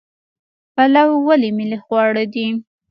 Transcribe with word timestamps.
پلاو 0.73 1.11
ولې 1.27 1.49
ملي 1.57 1.77
خواړه 1.85 2.23
دي؟ 2.33 2.47